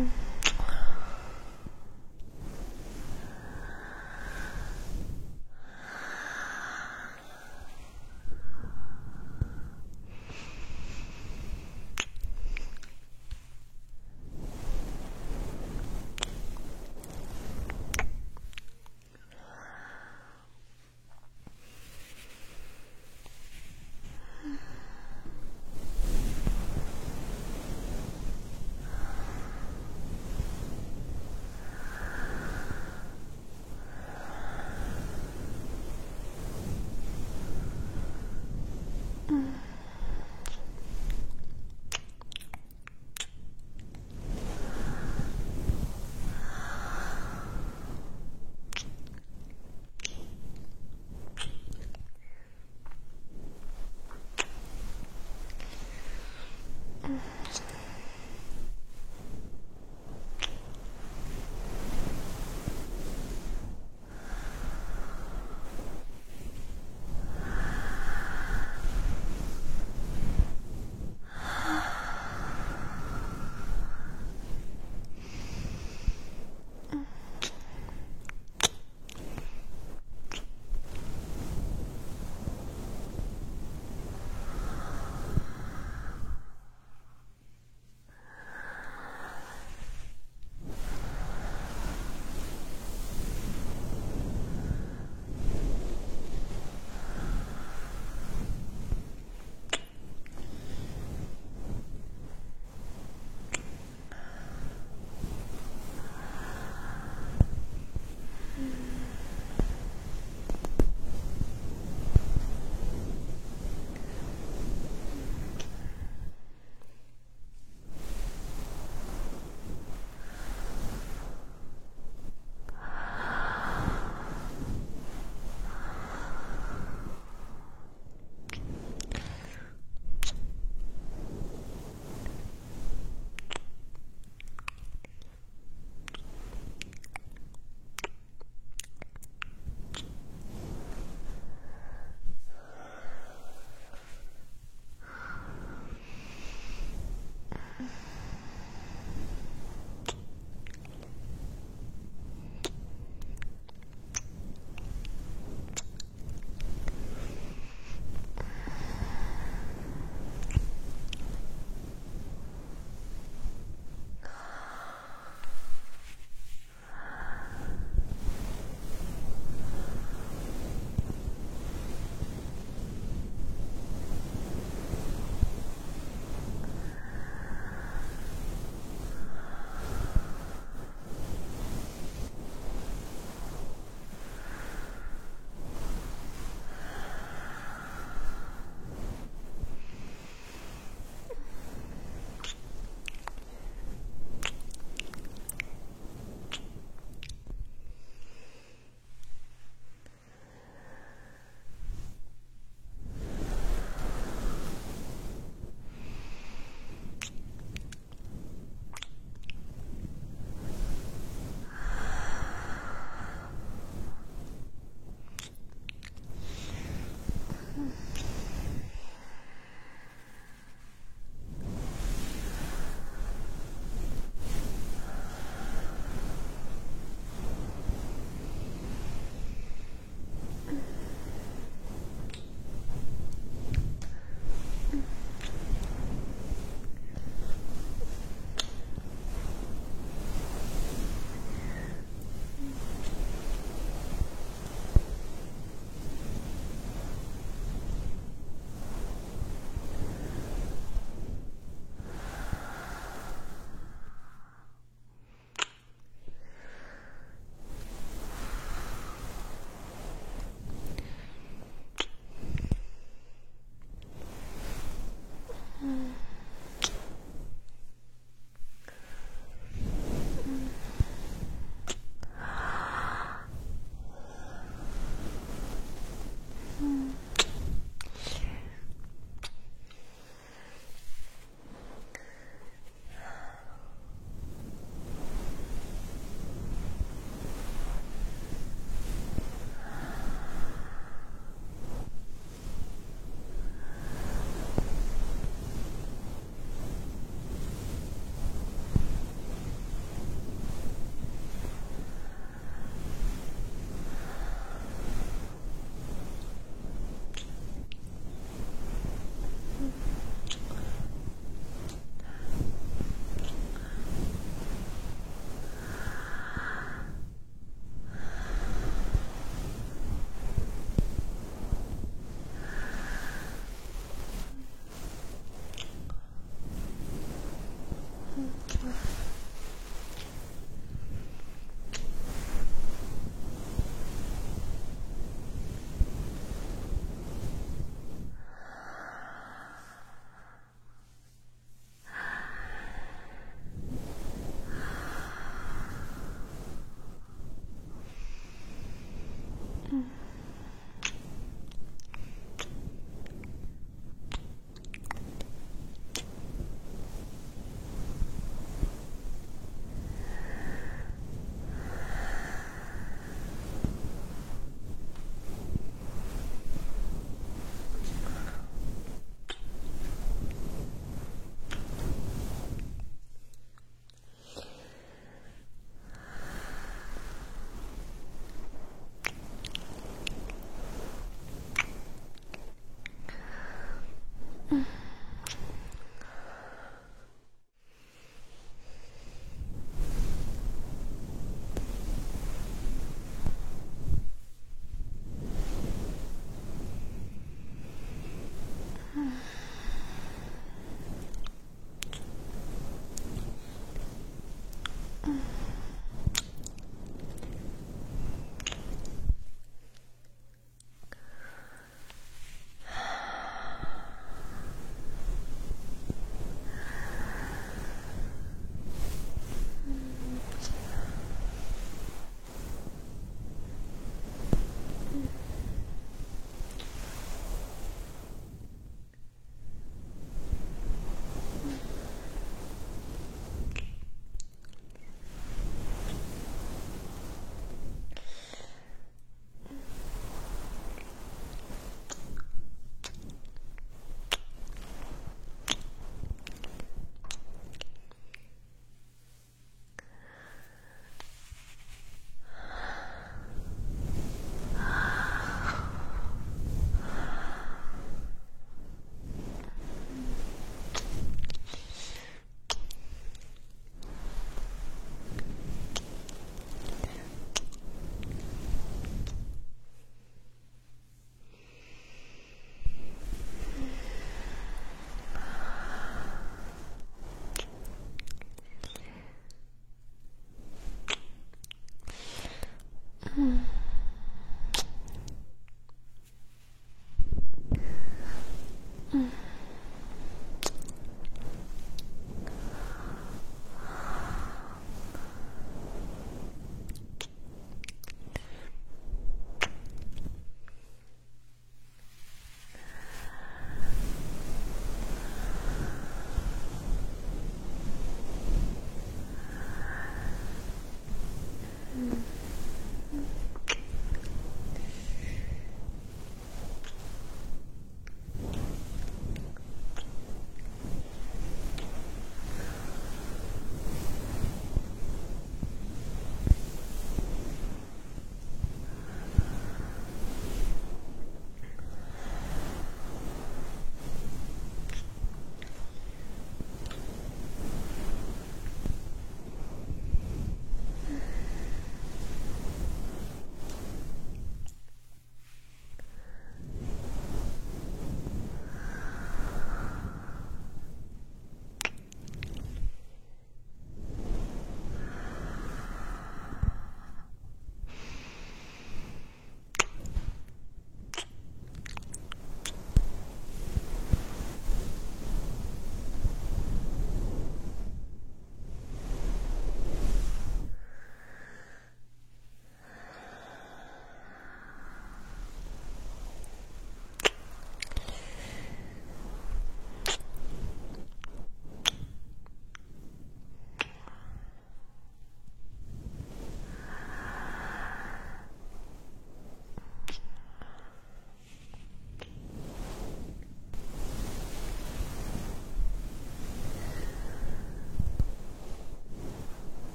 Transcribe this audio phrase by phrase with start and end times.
[0.00, 0.29] Mm-hmm.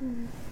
[0.00, 0.47] 嗯。